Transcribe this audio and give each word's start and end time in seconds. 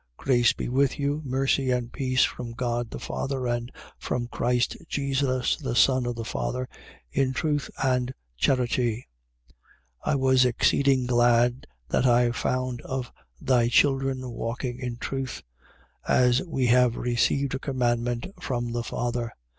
Grace 0.17 0.51
be 0.51 0.67
with 0.67 0.97
you, 0.97 1.21
mercy 1.23 1.69
and 1.69 1.93
peace 1.93 2.23
from 2.23 2.53
God 2.53 2.89
the 2.89 2.97
Father 2.99 3.45
and 3.45 3.71
from 3.99 4.25
Christ 4.27 4.75
Jesus 4.89 5.57
the 5.57 5.75
Son 5.75 6.07
of 6.07 6.15
the 6.15 6.25
Father: 6.25 6.67
in 7.11 7.33
truth 7.33 7.69
and 7.83 8.11
charity. 8.35 9.07
1:4. 10.03 10.11
I 10.11 10.15
was 10.15 10.43
exceeding 10.43 11.05
glad 11.05 11.67
that 11.89 12.07
I 12.07 12.31
found 12.31 12.81
of 12.81 13.11
thy 13.39 13.67
children 13.69 14.27
walking 14.31 14.79
in 14.79 14.97
truth, 14.97 15.43
as 16.07 16.41
we 16.47 16.65
have 16.65 16.97
received 16.97 17.53
a 17.53 17.59
commandment 17.59 18.25
from 18.41 18.71
the 18.71 18.83
Father. 18.83 19.31